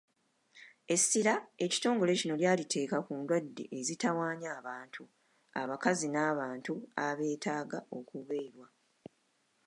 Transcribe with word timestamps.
Essira 0.93 1.33
ekitongole 1.65 2.11
kino 2.19 2.33
lyaliteeka 2.41 2.97
ku 3.05 3.11
ndwadde 3.19 3.63
ezitawaanya 3.77 4.49
abantu, 4.59 5.03
abakazi 5.61 6.07
n’abantu 6.09 6.73
abeetaaga 7.07 7.79
okubeerwa. 7.97 8.67